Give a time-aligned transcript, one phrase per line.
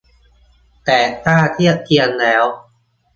[0.85, 2.43] แต่ถ้าเทียบเคียงแล้ว